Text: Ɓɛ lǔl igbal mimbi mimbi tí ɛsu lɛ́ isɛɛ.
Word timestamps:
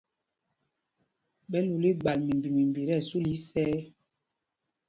Ɓɛ 1.49 1.57
lǔl 1.67 1.83
igbal 1.91 2.19
mimbi 2.25 2.49
mimbi 2.55 2.81
tí 2.87 2.91
ɛsu 2.97 3.17
lɛ́ 3.25 3.33
isɛɛ. 3.37 3.77